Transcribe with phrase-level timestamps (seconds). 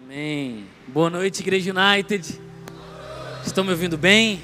[0.00, 0.64] Amém.
[0.86, 2.40] Boa noite, Igreja United.
[3.44, 4.40] Estão me ouvindo bem?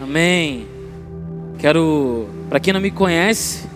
[0.00, 0.66] Amém.
[1.58, 3.68] Quero, para quem não me conhece,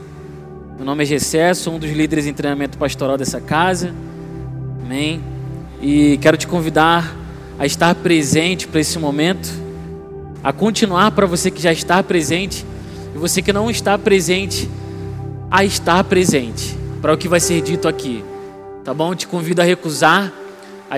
[0.77, 3.95] meu nome é Gessé, sou um dos líderes em treinamento pastoral dessa casa.
[4.85, 5.23] Amém.
[5.81, 7.17] E quero te convidar
[7.61, 9.49] a estar presente para esse momento,
[10.43, 12.67] a continuar para você que já está presente
[13.15, 14.69] e você que não está presente,
[15.49, 18.25] a estar presente para o que vai ser dito aqui.
[18.83, 19.15] Tá bom?
[19.15, 20.42] Te convido a recusar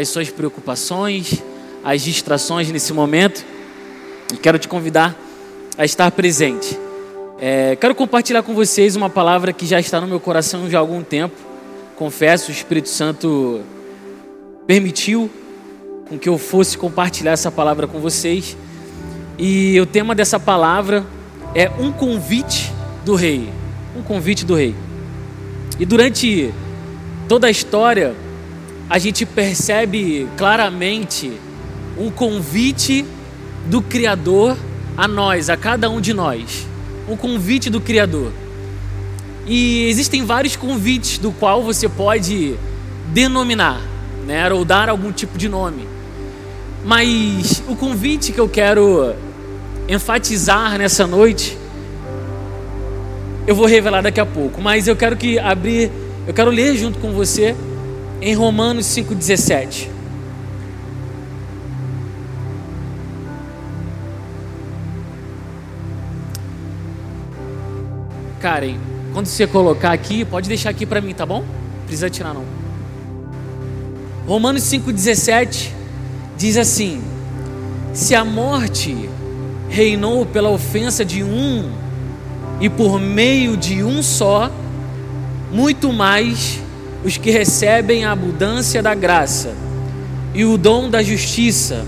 [0.00, 1.40] as suas preocupações,
[1.84, 3.44] as distrações nesse momento.
[4.32, 5.16] E quero te convidar
[5.78, 6.76] a estar presente.
[7.38, 10.80] É, quero compartilhar com vocês uma palavra que já está no meu coração já há
[10.80, 11.36] algum tempo.
[11.94, 13.60] Confesso, o Espírito Santo
[14.66, 15.30] permitiu
[16.08, 18.56] com que eu fosse compartilhar essa palavra com vocês.
[19.38, 21.04] E o tema dessa palavra
[21.54, 22.72] é um convite
[23.04, 23.48] do rei.
[23.96, 24.74] Um convite do rei.
[25.78, 26.52] E durante
[27.28, 28.23] toda a história,
[28.88, 31.32] a gente percebe claramente
[31.98, 33.04] um convite
[33.66, 34.56] do Criador
[34.96, 36.66] a nós, a cada um de nós.
[37.08, 38.30] Um convite do Criador.
[39.46, 42.56] E existem vários convites do qual você pode
[43.12, 43.80] denominar,
[44.26, 45.86] né, ou dar algum tipo de nome.
[46.84, 49.14] Mas o convite que eu quero
[49.88, 51.58] enfatizar nessa noite,
[53.46, 55.90] eu vou revelar daqui a pouco, mas eu quero que abrir,
[56.26, 57.54] eu quero ler junto com você
[58.20, 59.88] em Romanos 5,17.
[68.40, 68.76] Karen,
[69.12, 71.44] quando você colocar aqui, pode deixar aqui para mim, tá bom?
[71.86, 72.44] Precisa tirar não.
[74.26, 75.70] Romanos 5,17
[76.36, 77.02] diz assim:
[77.92, 79.08] Se a morte
[79.68, 81.70] reinou pela ofensa de um
[82.60, 84.50] e por meio de um só,
[85.50, 86.60] muito mais
[87.04, 89.54] os que recebem a abundância da graça
[90.34, 91.86] e o dom da justiça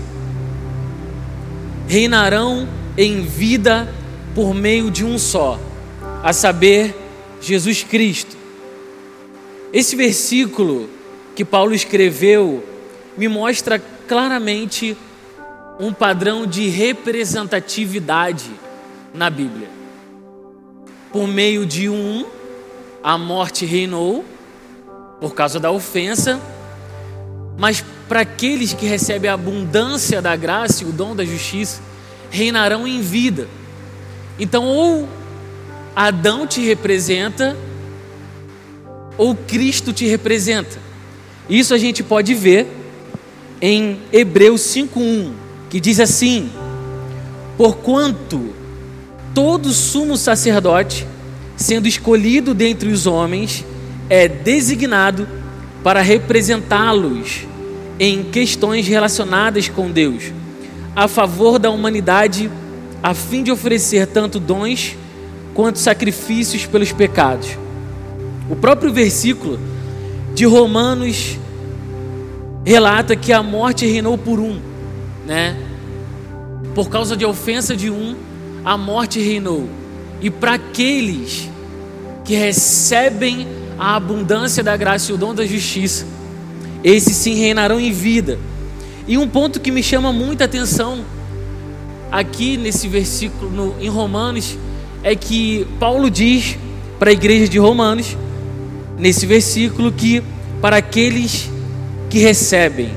[1.87, 3.91] reinarão em vida
[4.35, 5.59] por meio de um só,
[6.23, 6.95] a saber,
[7.41, 8.37] Jesus Cristo.
[9.73, 10.89] Esse versículo
[11.35, 12.63] que Paulo escreveu
[13.17, 14.95] me mostra claramente
[15.79, 18.51] um padrão de representatividade
[19.13, 19.69] na Bíblia.
[21.11, 22.25] Por meio de um,
[23.03, 24.23] a morte reinou
[25.19, 26.39] por causa da ofensa,
[27.57, 31.81] mas para aqueles que recebem a abundância da graça e o dom da justiça,
[32.29, 33.47] reinarão em vida.
[34.39, 35.07] Então, ou
[35.95, 37.57] Adão te representa,
[39.17, 40.77] ou Cristo te representa.
[41.49, 42.67] Isso a gente pode ver
[43.59, 45.31] em Hebreus 5:1,
[45.69, 46.51] que diz assim:
[47.57, 48.53] Porquanto
[49.33, 51.07] todo sumo sacerdote,
[51.55, 53.65] sendo escolhido dentre os homens,
[54.09, 55.27] é designado
[55.83, 57.45] para representá-los
[57.99, 60.31] em questões relacionadas com Deus,
[60.95, 62.49] a favor da humanidade,
[63.01, 64.95] a fim de oferecer tanto dons
[65.53, 67.57] quanto sacrifícios pelos pecados.
[68.49, 69.59] O próprio versículo
[70.33, 71.37] de Romanos
[72.63, 74.59] relata que a morte reinou por um,
[75.25, 75.57] né?
[76.75, 78.15] Por causa de ofensa de um,
[78.63, 79.67] a morte reinou.
[80.21, 81.49] E para aqueles
[82.23, 86.05] que recebem a abundância da graça e o dom da justiça.
[86.83, 88.39] Esses sim reinarão em vida.
[89.07, 91.05] E um ponto que me chama muita atenção
[92.11, 94.57] aqui nesse versículo no, em Romanos
[95.03, 96.57] é que Paulo diz
[96.99, 98.17] para a igreja de Romanos,
[98.97, 100.23] nesse versículo, que
[100.61, 101.49] para aqueles
[102.09, 102.89] que recebem,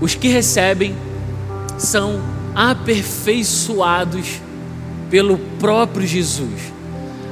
[0.00, 0.94] os que recebem
[1.76, 2.20] são
[2.54, 4.40] aperfeiçoados
[5.10, 6.72] pelo próprio Jesus.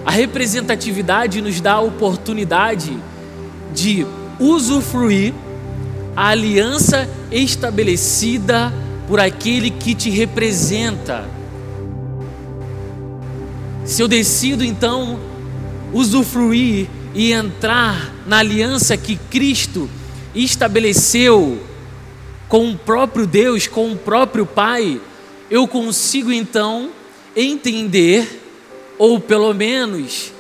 [0.05, 2.97] A representatividade nos dá a oportunidade
[3.75, 4.07] de
[4.39, 5.35] usufruir
[6.17, 8.73] a aliança estabelecida
[9.07, 11.29] por aquele que te representa.
[13.85, 15.19] Se eu decido então
[15.93, 19.89] usufruir e entrar na aliança que Cristo
[20.35, 21.59] estabeleceu
[22.49, 25.01] com o próprio Deus, com o próprio Pai,
[25.51, 26.91] eu consigo então
[27.35, 28.48] entender
[28.99, 30.33] ou pelo menos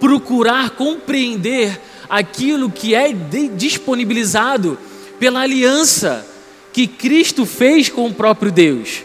[0.00, 3.12] procurar compreender aquilo que é
[3.54, 4.78] disponibilizado
[5.18, 6.26] pela aliança
[6.72, 9.02] que Cristo fez com o próprio Deus.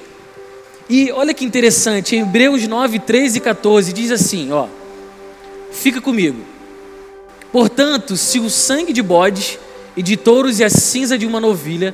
[0.90, 4.68] E olha que interessante, em Hebreus 9, 13 e 14 diz assim: ó,
[5.72, 6.40] fica comigo.
[7.52, 9.58] Portanto, se o sangue de bodes
[9.96, 11.94] e de touros e a cinza de uma novilha,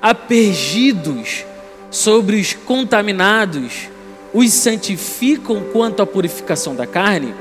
[0.00, 1.44] apergidos
[1.90, 3.88] sobre os contaminados,
[4.34, 7.34] os santificam quanto à purificação da carne,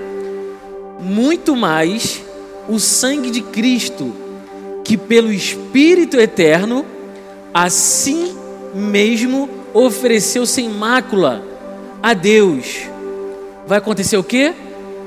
[1.00, 2.22] muito mais
[2.68, 4.14] o sangue de Cristo,
[4.84, 6.86] que pelo Espírito eterno,
[7.54, 8.36] assim
[8.74, 11.44] mesmo ofereceu sem mácula
[12.04, 12.82] a Deus.
[13.66, 14.54] Vai acontecer o quê?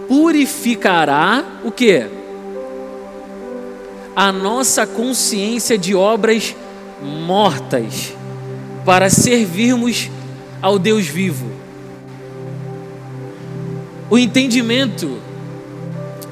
[0.08, 2.06] Purificará o quê?
[4.16, 6.54] A nossa consciência de obras
[7.02, 8.12] mortas
[8.84, 10.10] para servirmos
[10.62, 11.63] ao Deus vivo.
[14.10, 15.18] O entendimento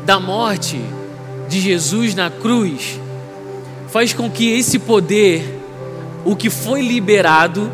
[0.05, 0.81] da morte
[1.49, 3.01] de Jesus na cruz
[3.89, 5.61] faz com que esse poder,
[6.25, 7.71] o que foi liberado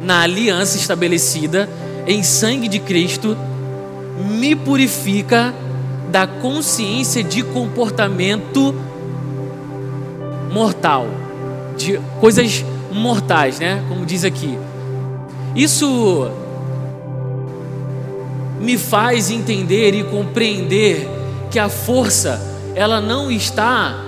[0.00, 1.68] na aliança estabelecida
[2.06, 3.36] em sangue de Cristo,
[4.18, 5.54] me purifica
[6.10, 8.74] da consciência de comportamento
[10.52, 11.06] mortal,
[11.76, 13.82] de coisas mortais, né?
[13.88, 14.58] Como diz aqui.
[15.54, 16.30] Isso
[18.62, 21.08] me faz entender e compreender
[21.50, 22.40] que a força
[22.74, 24.02] ela não está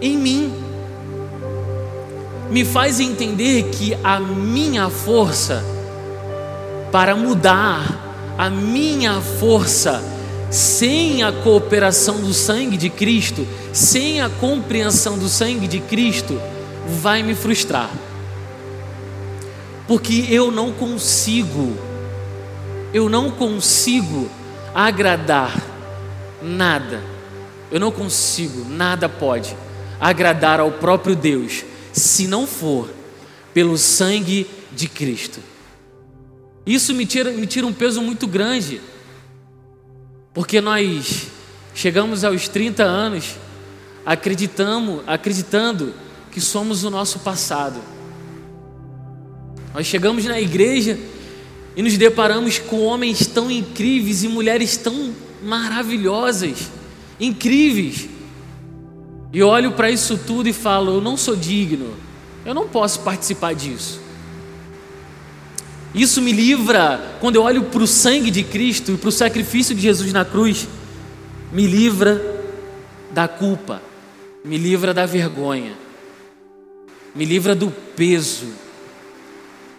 [0.00, 0.52] em mim.
[2.50, 5.64] Me faz entender que a minha força
[6.92, 10.00] para mudar, a minha força
[10.50, 16.40] sem a cooperação do sangue de Cristo, sem a compreensão do sangue de Cristo,
[17.02, 17.90] vai me frustrar.
[19.88, 21.76] Porque eu não consigo,
[22.94, 24.30] eu não consigo
[24.72, 25.52] agradar
[26.40, 27.02] nada,
[27.68, 29.56] eu não consigo, nada pode
[30.00, 32.88] agradar ao próprio Deus, se não for
[33.52, 35.40] pelo sangue de Cristo.
[36.64, 38.80] Isso me tira, me tira um peso muito grande,
[40.32, 41.26] porque nós
[41.74, 43.34] chegamos aos 30 anos
[44.06, 45.94] acreditamos, acreditando
[46.30, 47.80] que somos o nosso passado.
[49.72, 50.96] Nós chegamos na igreja
[51.76, 55.12] e nos deparamos com homens tão incríveis e mulheres tão
[55.42, 56.70] maravilhosas,
[57.18, 58.08] incríveis.
[59.32, 61.94] E olho para isso tudo e falo: eu não sou digno,
[62.46, 64.00] eu não posso participar disso.
[65.92, 69.74] Isso me livra, quando eu olho para o sangue de Cristo e para o sacrifício
[69.74, 70.66] de Jesus na cruz,
[71.52, 72.42] me livra
[73.12, 73.80] da culpa,
[74.44, 75.72] me livra da vergonha,
[77.14, 78.46] me livra do peso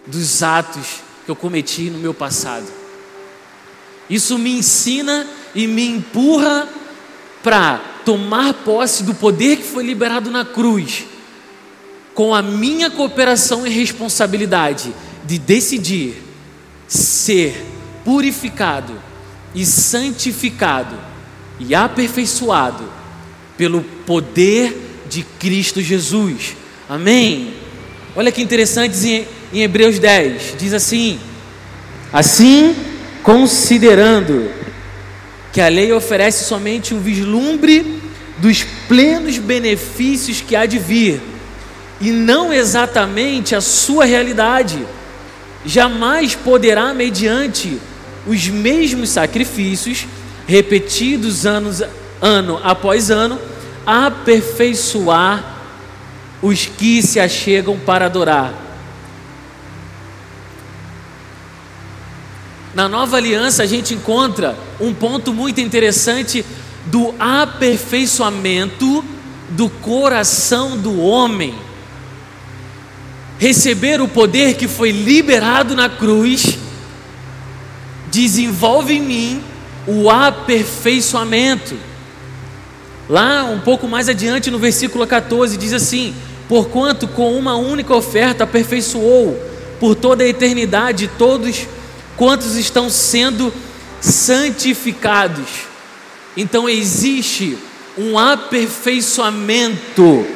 [0.06, 2.66] dos atos que eu cometi no meu passado.
[4.08, 6.68] Isso me ensina e me empurra
[7.42, 11.04] para tomar posse do poder que foi liberado na cruz,
[12.14, 14.94] com a minha cooperação e responsabilidade
[15.24, 16.22] de decidir
[16.86, 17.66] ser
[18.04, 18.94] purificado
[19.52, 20.96] e santificado
[21.58, 22.84] e aperfeiçoado
[23.58, 26.56] pelo poder de Cristo Jesus.
[26.88, 27.54] Amém?
[28.14, 28.96] Olha que interessante
[29.52, 31.18] em Hebreus 10, diz assim:
[32.12, 32.74] Assim,
[33.22, 34.50] considerando
[35.52, 38.00] que a lei oferece somente um vislumbre
[38.38, 41.20] dos plenos benefícios que há de vir,
[42.00, 44.86] e não exatamente a sua realidade,
[45.64, 47.78] jamais poderá, mediante
[48.26, 50.06] os mesmos sacrifícios,
[50.46, 51.82] repetidos anos,
[52.20, 53.38] ano após ano,
[53.86, 55.56] aperfeiçoar
[56.42, 58.65] os que se achegam para adorar.
[62.76, 66.44] Na nova aliança a gente encontra um ponto muito interessante
[66.84, 69.02] do aperfeiçoamento
[69.48, 71.54] do coração do homem.
[73.38, 76.58] Receber o poder que foi liberado na cruz
[78.12, 79.42] desenvolve em mim
[79.86, 81.78] o aperfeiçoamento.
[83.08, 86.14] Lá, um pouco mais adiante, no versículo 14, diz assim:
[86.46, 89.42] Porquanto com uma única oferta aperfeiçoou
[89.80, 91.66] por toda a eternidade todos
[92.16, 93.52] quantos estão sendo
[94.00, 95.46] santificados.
[96.36, 97.56] Então existe
[97.96, 100.26] um aperfeiçoamento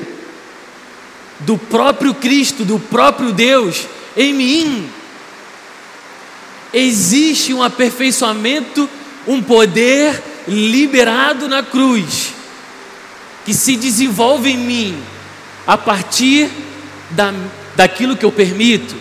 [1.41, 4.89] do próprio Cristo, do próprio Deus em mim.
[6.73, 8.89] Existe um aperfeiçoamento,
[9.27, 12.33] um poder liberado na cruz
[13.45, 15.03] que se desenvolve em mim
[15.67, 16.49] a partir
[17.11, 17.35] da,
[17.75, 18.95] daquilo que eu permito.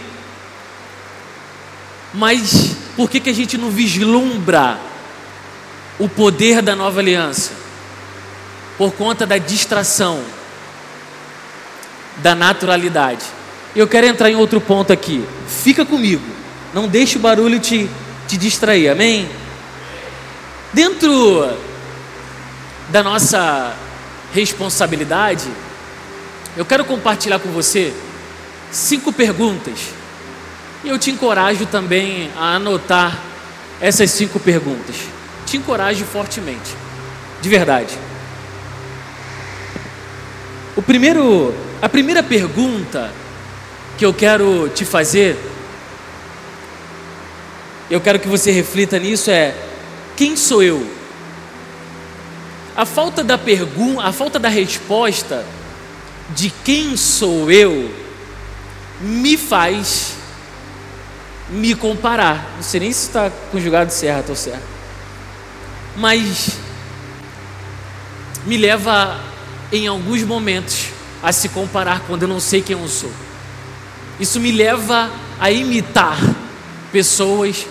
[2.13, 2.68] Mas
[2.99, 4.77] por que, que a gente não vislumbra
[5.97, 7.53] o poder da nova aliança?
[8.77, 10.21] Por conta da distração,
[12.17, 13.23] da naturalidade.
[13.73, 15.23] Eu quero entrar em outro ponto aqui.
[15.47, 16.25] Fica comigo.
[16.73, 17.89] Não deixe o barulho te,
[18.27, 18.89] te distrair.
[18.89, 19.29] Amém?
[20.73, 21.57] Dentro
[22.89, 23.77] da nossa
[24.33, 25.47] responsabilidade,
[26.57, 27.93] eu quero compartilhar com você
[28.69, 29.98] cinco perguntas.
[30.83, 33.19] E eu te encorajo também a anotar
[33.81, 34.95] essas cinco perguntas.
[35.45, 36.75] Te encorajo fortemente,
[37.41, 37.97] de verdade.
[40.75, 43.11] O primeiro, a primeira pergunta
[43.97, 45.37] que eu quero te fazer,
[47.89, 49.53] eu quero que você reflita nisso é:
[50.15, 50.85] quem sou eu?
[52.77, 55.45] A falta da pergunta, a falta da resposta
[56.29, 57.91] de quem sou eu
[59.01, 60.18] me faz
[61.49, 62.53] me comparar.
[62.55, 64.63] Não sei nem se está conjugado certo ou certo.
[65.95, 66.57] Mas
[68.45, 69.19] me leva
[69.71, 70.87] em alguns momentos
[71.21, 73.11] a se comparar quando eu não sei quem eu sou.
[74.19, 76.17] Isso me leva a imitar
[76.91, 77.65] pessoas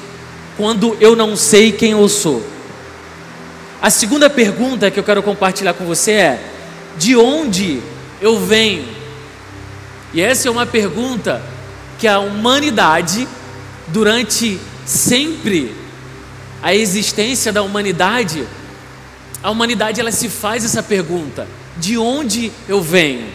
[0.57, 2.45] quando eu não sei quem eu sou.
[3.81, 6.43] A segunda pergunta que eu quero compartilhar com você é:
[6.97, 7.81] de onde
[8.21, 8.87] eu venho?
[10.13, 11.43] E essa é uma pergunta
[11.99, 13.29] que a humanidade,
[13.93, 15.75] durante sempre
[16.63, 18.47] a existência da humanidade,
[19.43, 23.29] a humanidade ela se faz essa pergunta: de onde eu venho?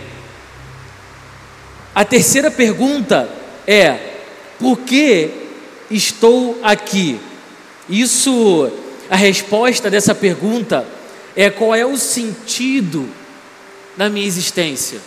[1.95, 3.29] A terceira pergunta
[3.67, 4.15] é:
[4.59, 5.29] por que
[5.89, 7.19] estou aqui?
[7.89, 8.71] Isso,
[9.09, 10.85] a resposta dessa pergunta
[11.35, 13.09] é qual é o sentido
[13.95, 14.99] da minha existência.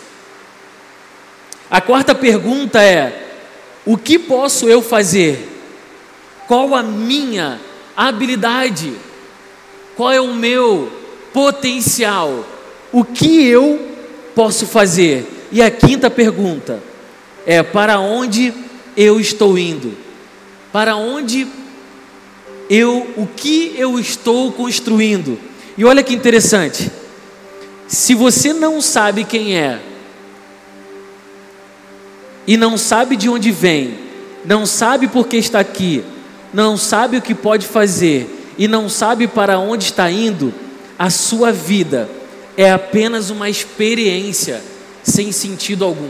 [1.69, 3.26] A quarta pergunta é:
[3.87, 5.47] o que posso eu fazer?
[6.45, 7.57] Qual a minha
[7.95, 8.93] habilidade?
[9.95, 10.91] Qual é o meu
[11.33, 12.45] potencial?
[12.91, 13.79] O que eu
[14.35, 15.47] posso fazer?
[15.53, 16.83] E a quinta pergunta
[17.45, 18.53] é: para onde
[18.97, 19.97] eu estou indo?
[20.73, 21.47] Para onde
[22.69, 25.39] eu, o que eu estou construindo?
[25.77, 26.91] E olha que interessante.
[27.87, 29.79] Se você não sabe quem é,
[32.47, 33.99] e não sabe de onde vem,
[34.45, 36.01] não sabe por que está aqui,
[36.53, 40.53] não sabe o que pode fazer e não sabe para onde está indo,
[40.97, 42.09] a sua vida
[42.55, 44.63] é apenas uma experiência
[45.03, 46.09] sem sentido algum.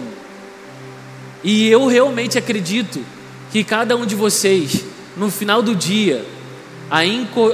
[1.43, 3.03] E eu realmente acredito
[3.51, 4.83] que cada um de vocês,
[5.17, 6.25] no final do dia,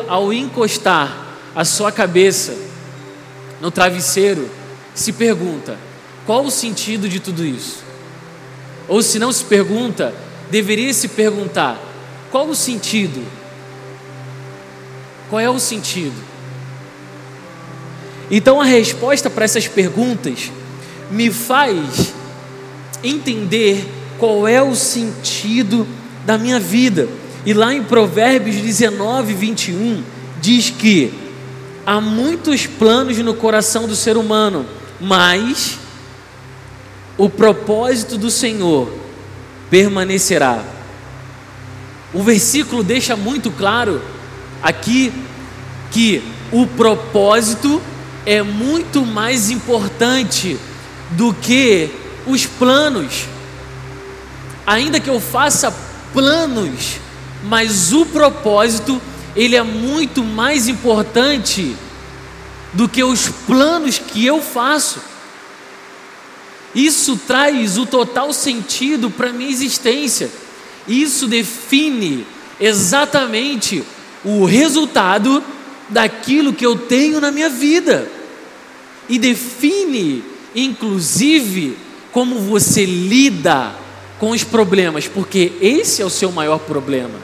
[0.07, 2.55] ao encostar a sua cabeça
[3.61, 4.49] no travesseiro,
[4.93, 5.77] se pergunta:
[6.25, 7.92] qual o sentido de tudo isso?
[8.87, 10.13] Ou se não se pergunta,
[10.51, 11.79] deveria se perguntar:
[12.31, 13.23] qual o sentido?
[15.29, 16.15] Qual é o sentido?
[18.29, 20.51] Então a resposta para essas perguntas
[21.11, 22.13] me faz
[23.03, 23.85] entender
[24.17, 25.87] qual é o sentido
[26.25, 27.07] da minha vida.
[27.45, 30.01] E lá em Provérbios 19, 21,
[30.41, 31.13] diz que
[31.85, 34.65] há muitos planos no coração do ser humano,
[34.99, 35.77] mas
[37.17, 38.91] o propósito do Senhor
[39.69, 40.63] permanecerá.
[42.13, 44.01] O versículo deixa muito claro
[44.61, 45.11] aqui
[45.91, 47.81] que o propósito
[48.25, 50.57] é muito mais importante
[51.11, 51.89] do que
[52.25, 53.25] os planos.
[54.65, 55.73] Ainda que eu faça
[56.13, 56.99] planos,
[57.43, 59.01] mas o propósito,
[59.35, 61.75] ele é muito mais importante
[62.71, 65.12] do que os planos que eu faço.
[66.73, 70.29] Isso traz o total sentido para minha existência.
[70.87, 72.25] Isso define
[72.59, 73.83] exatamente
[74.23, 75.43] o resultado
[75.89, 78.09] daquilo que eu tenho na minha vida
[79.07, 80.23] e define,
[80.55, 81.77] inclusive,
[82.11, 83.75] como você lida
[84.19, 87.19] com os problemas, porque esse é o seu maior problema.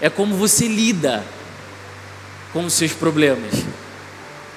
[0.00, 1.24] É como você lida
[2.52, 3.52] com os seus problemas.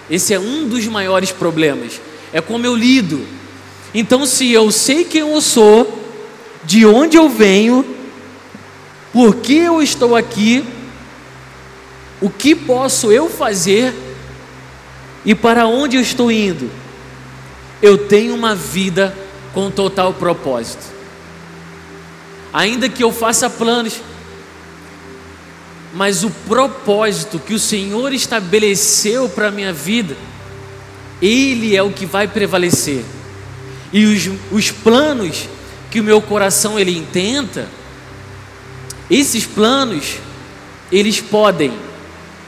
[0.10, 2.00] Esse é um dos maiores problemas.
[2.34, 3.26] É como eu lido.
[3.94, 6.04] Então, se eu sei quem eu sou,
[6.64, 7.86] de onde eu venho,
[9.14, 10.66] por que eu estou aqui,
[12.20, 13.94] o que posso eu fazer
[15.24, 16.72] e para onde eu estou indo?
[17.82, 19.16] Eu tenho uma vida
[19.54, 20.84] com total propósito.
[22.52, 24.02] Ainda que eu faça planos,
[25.94, 30.16] mas o propósito que o Senhor estabeleceu para a minha vida,
[31.22, 33.04] Ele é o que vai prevalecer.
[33.92, 35.48] E os, os planos
[35.92, 37.68] que o meu coração ele intenta,
[39.10, 40.16] esses planos,
[40.92, 41.72] eles podem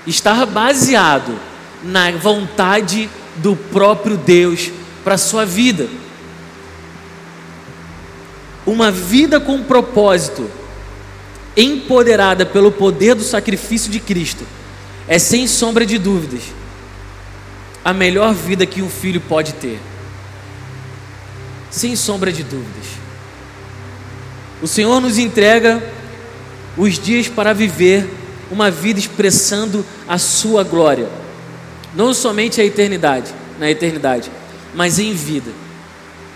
[0.07, 1.39] estar baseado
[1.83, 4.71] na vontade do próprio Deus
[5.03, 5.87] para a sua vida.
[8.65, 10.49] Uma vida com propósito,
[11.55, 14.43] empoderada pelo poder do sacrifício de Cristo,
[15.07, 16.41] é sem sombra de dúvidas
[17.85, 19.79] a melhor vida que um filho pode ter.
[21.69, 22.87] Sem sombra de dúvidas.
[24.59, 25.83] O Senhor nos entrega
[26.75, 28.09] os dias para viver
[28.49, 31.07] uma vida expressando a sua glória,
[31.93, 34.31] não somente a eternidade, na eternidade,
[34.73, 35.51] mas em vida.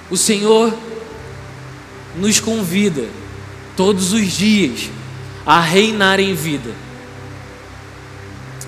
[0.10, 0.72] O Senhor
[2.16, 3.08] nos convida
[3.76, 4.90] todos os dias
[5.46, 6.72] a reinar em vida,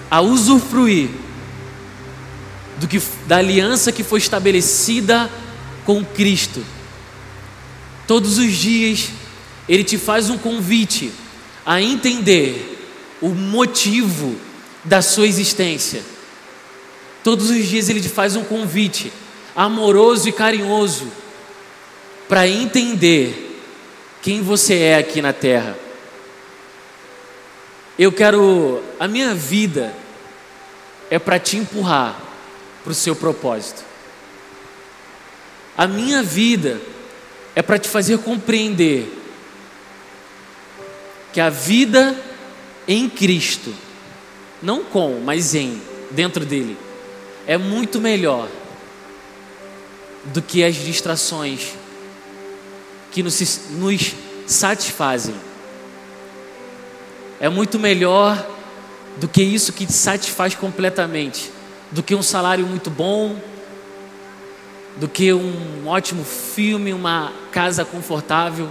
[0.09, 1.20] a usufruir
[2.81, 5.29] do que da aliança que foi estabelecida
[5.85, 6.65] com Cristo.
[8.07, 9.09] Todos os dias
[9.69, 11.11] ele te faz um convite
[11.63, 12.79] a entender
[13.21, 14.35] o motivo
[14.83, 16.01] da sua existência.
[17.23, 19.13] Todos os dias ele te faz um convite
[19.55, 21.05] amoroso e carinhoso
[22.27, 23.61] para entender
[24.23, 25.77] quem você é aqui na terra.
[27.99, 29.93] Eu quero, a minha vida
[31.11, 32.30] é para te empurrar
[32.83, 33.83] para o seu propósito.
[35.77, 36.79] A minha vida
[37.55, 39.17] é para te fazer compreender
[41.33, 42.15] que a vida
[42.87, 43.73] em Cristo,
[44.61, 46.77] não com, mas em, dentro dele,
[47.47, 48.47] é muito melhor
[50.25, 51.71] do que as distrações
[53.11, 54.13] que nos, nos
[54.45, 55.35] satisfazem.
[57.39, 58.47] É muito melhor
[59.17, 61.51] do que isso que te satisfaz completamente,
[61.91, 63.35] do que um salário muito bom,
[64.97, 68.69] do que um ótimo filme, uma casa confortável,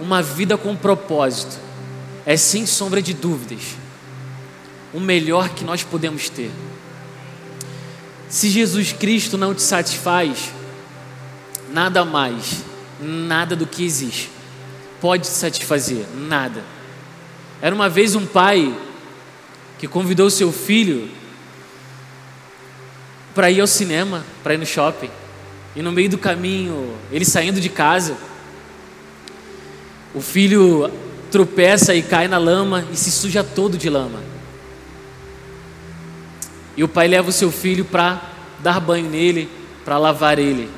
[0.00, 1.58] uma vida com propósito.
[2.24, 3.76] É sem sombra de dúvidas
[4.92, 6.50] o melhor que nós podemos ter.
[8.28, 10.52] Se Jesus Cristo não te satisfaz,
[11.72, 12.62] nada mais,
[13.00, 14.30] nada do que existe
[15.02, 16.62] pode te satisfazer, nada.
[17.60, 18.72] Era uma vez um pai
[19.76, 21.10] que convidou seu filho
[23.34, 25.10] para ir ao cinema, para ir no shopping.
[25.74, 28.16] E no meio do caminho, ele saindo de casa,
[30.14, 30.90] o filho
[31.30, 34.20] tropeça e cai na lama e se suja todo de lama.
[36.76, 38.20] E o pai leva o seu filho para
[38.60, 39.48] dar banho nele,
[39.84, 40.68] para lavar ele.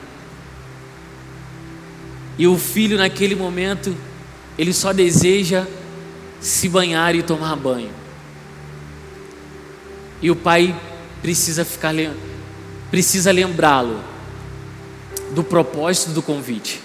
[2.39, 3.95] E o filho, naquele momento,
[4.59, 5.67] ele só deseja
[6.41, 7.91] se banhar e tomar banho.
[10.21, 10.75] E o pai
[11.23, 11.93] precisa ficar
[12.91, 14.03] precisa lembrá-lo
[15.33, 16.81] do propósito do convite.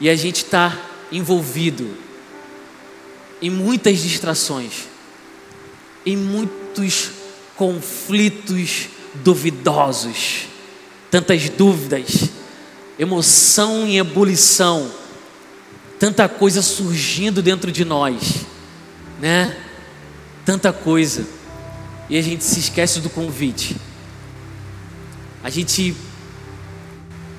[0.00, 0.78] E a gente está
[1.12, 1.96] envolvido
[3.42, 4.88] em muitas distrações,
[6.04, 7.10] em muitos
[7.56, 10.46] conflitos duvidosos,
[11.10, 12.30] tantas dúvidas,
[12.98, 14.90] emoção em ebulição,
[15.98, 18.46] tanta coisa surgindo dentro de nós,
[19.20, 19.56] né?
[20.44, 21.26] Tanta coisa.
[22.08, 23.76] E a gente se esquece do convite.
[25.42, 25.96] A gente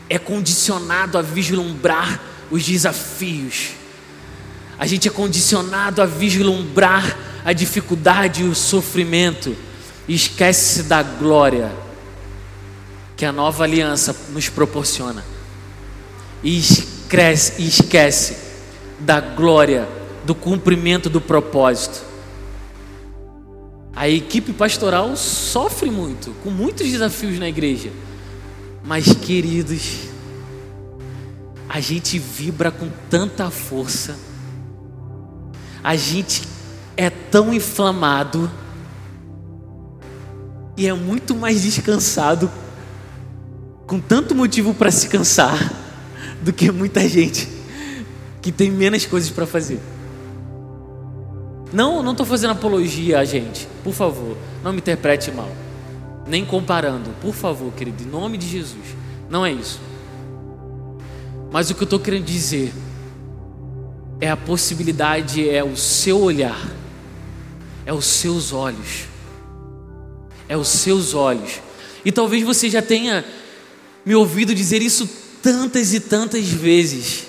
[0.10, 3.70] é condicionado a vislumbrar os desafios.
[4.78, 9.56] A gente é condicionado a vislumbrar a dificuldade e o sofrimento
[10.08, 11.72] e esquece da glória
[13.16, 15.24] que a nova aliança nos proporciona.
[16.44, 18.38] E esquece, e esquece
[19.00, 19.88] da glória
[20.26, 22.11] do cumprimento do propósito.
[23.96, 27.92] A equipe pastoral sofre muito, com muitos desafios na igreja.
[28.84, 30.08] Mas, queridos,
[31.68, 34.18] a gente vibra com tanta força,
[35.84, 36.44] a gente
[36.96, 38.50] é tão inflamado
[40.78, 42.50] e é muito mais descansado,
[43.86, 45.74] com tanto motivo para se cansar,
[46.42, 47.48] do que muita gente
[48.42, 49.80] que tem menos coisas para fazer.
[51.72, 55.50] Não, não estou fazendo apologia a gente, por favor, não me interprete mal,
[56.28, 58.96] nem comparando, por favor, querido, em nome de Jesus,
[59.30, 59.80] não é isso.
[61.52, 62.74] Mas o que eu estou querendo dizer
[64.20, 66.70] é a possibilidade, é o seu olhar,
[67.86, 69.06] é os seus olhos.
[70.48, 71.62] É os seus olhos.
[72.04, 73.24] E talvez você já tenha
[74.06, 75.10] me ouvido dizer isso
[75.42, 77.28] tantas e tantas vezes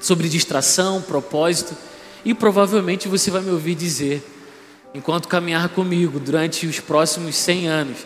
[0.00, 1.76] sobre distração, propósito,
[2.24, 4.22] e provavelmente você vai me ouvir dizer
[4.94, 7.98] enquanto caminhar comigo durante os próximos 100 anos.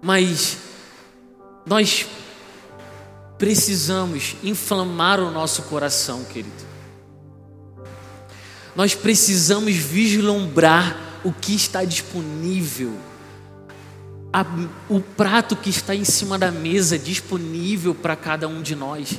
[0.00, 0.58] Mas
[1.64, 2.06] nós
[3.38, 6.72] precisamos inflamar o nosso coração, querido.
[8.74, 12.96] Nós precisamos vislumbrar o que está disponível,
[14.32, 14.44] a,
[14.88, 19.18] o prato que está em cima da mesa disponível para cada um de nós,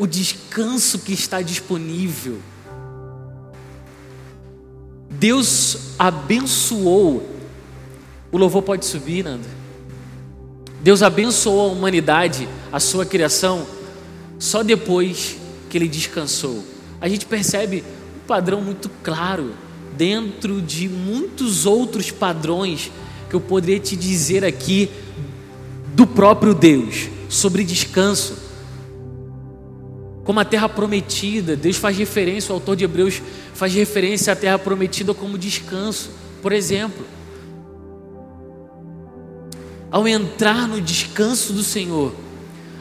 [0.00, 2.38] o descanso que está disponível.
[5.10, 7.28] Deus abençoou,
[8.32, 9.46] o louvor pode subir, Nanda.
[10.82, 13.66] Deus abençoou a humanidade, a sua criação,
[14.38, 15.36] só depois
[15.68, 16.64] que ele descansou.
[16.98, 17.84] A gente percebe
[18.16, 19.52] um padrão muito claro
[19.98, 22.90] dentro de muitos outros padrões
[23.28, 24.88] que eu poderia te dizer aqui
[25.94, 28.49] do próprio Deus sobre descanso.
[30.30, 33.20] Como a terra prometida, Deus faz referência, o autor de Hebreus
[33.52, 36.08] faz referência à terra prometida como descanso.
[36.40, 37.04] Por exemplo,
[39.90, 42.14] ao entrar no descanso do Senhor,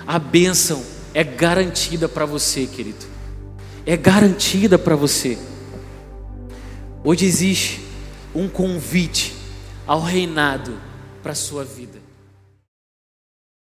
[0.06, 3.04] a bênção é garantida para você, querido.
[3.84, 5.36] É garantida para você.
[7.04, 7.82] Hoje existe
[8.36, 9.34] um convite
[9.88, 10.80] ao reinado
[11.24, 12.09] para a sua vida.